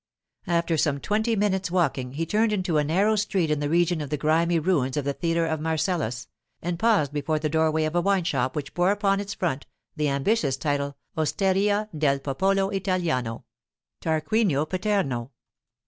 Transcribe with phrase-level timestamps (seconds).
[0.47, 4.09] After some twenty minutes' walking he turned into a narrow street in the region of
[4.09, 6.27] the grimy ruins of the theatre of Marcellus,
[6.59, 10.09] and paused before the doorway of a wine shop which bore upon its front the
[10.09, 15.29] ambitious title, 'Osteria del Popolo Italiano—Tarquinio Paterno.